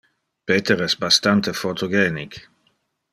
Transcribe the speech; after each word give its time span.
Peter 0.51 0.77
es 0.85 0.95
bastante 1.03 1.53
photogenic. 1.59 2.39